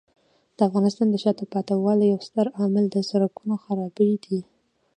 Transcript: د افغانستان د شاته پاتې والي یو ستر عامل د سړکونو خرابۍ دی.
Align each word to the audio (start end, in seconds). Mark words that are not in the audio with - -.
د 0.55 0.57
افغانستان 0.67 1.07
د 1.11 1.15
شاته 1.23 1.43
پاتې 1.53 1.73
والي 1.83 2.05
یو 2.11 2.19
ستر 2.27 2.47
عامل 2.59 2.85
د 2.89 2.97
سړکونو 3.09 3.53
خرابۍ 3.63 4.11
دی. 4.25 4.39